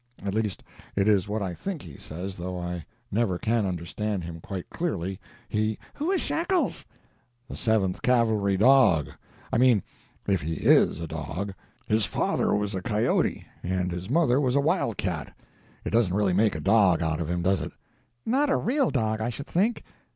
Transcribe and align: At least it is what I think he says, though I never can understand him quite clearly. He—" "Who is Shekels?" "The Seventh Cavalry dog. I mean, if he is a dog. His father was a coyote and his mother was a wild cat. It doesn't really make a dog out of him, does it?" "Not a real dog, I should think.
At 0.25 0.33
least 0.33 0.63
it 0.95 1.07
is 1.07 1.29
what 1.29 1.43
I 1.43 1.53
think 1.53 1.83
he 1.83 1.95
says, 1.95 2.35
though 2.35 2.57
I 2.57 2.85
never 3.11 3.37
can 3.37 3.67
understand 3.67 4.23
him 4.23 4.39
quite 4.41 4.67
clearly. 4.71 5.19
He—" 5.47 5.77
"Who 5.93 6.09
is 6.09 6.21
Shekels?" 6.21 6.87
"The 7.47 7.55
Seventh 7.55 8.01
Cavalry 8.01 8.57
dog. 8.57 9.09
I 9.53 9.59
mean, 9.59 9.83
if 10.25 10.41
he 10.41 10.55
is 10.55 10.99
a 11.01 11.07
dog. 11.07 11.53
His 11.85 12.05
father 12.05 12.55
was 12.55 12.73
a 12.73 12.81
coyote 12.81 13.45
and 13.61 13.91
his 13.91 14.09
mother 14.09 14.41
was 14.41 14.55
a 14.55 14.59
wild 14.59 14.97
cat. 14.97 15.37
It 15.85 15.91
doesn't 15.91 16.15
really 16.15 16.33
make 16.33 16.55
a 16.55 16.61
dog 16.61 17.03
out 17.03 17.21
of 17.21 17.29
him, 17.29 17.43
does 17.43 17.61
it?" 17.61 17.71
"Not 18.25 18.49
a 18.49 18.57
real 18.57 18.89
dog, 18.89 19.21
I 19.21 19.29
should 19.29 19.45
think. 19.45 19.83